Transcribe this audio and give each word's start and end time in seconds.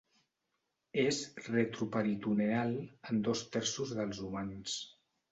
És 1.01 1.17
retroperitoneal 1.47 2.73
en 3.11 3.19
dos 3.27 3.43
terços 3.57 3.93
dels 3.99 4.23
humans. 4.29 4.79